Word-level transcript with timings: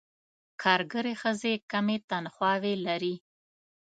کارګرې 0.61 1.13
ښځې 1.21 1.53
کمې 1.71 1.97
تنخواوې 2.09 2.73
لري. 2.87 3.15